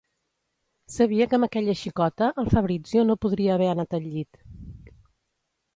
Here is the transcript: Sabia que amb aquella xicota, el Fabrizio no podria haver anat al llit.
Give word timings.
Sabia 0.93 1.27
que 1.33 1.37
amb 1.39 1.47
aquella 1.47 1.75
xicota, 1.81 2.31
el 2.45 2.49
Fabrizio 2.55 3.05
no 3.11 3.19
podria 3.27 3.53
haver 3.59 3.73
anat 3.75 3.99
al 3.99 4.13
llit. 4.17 4.45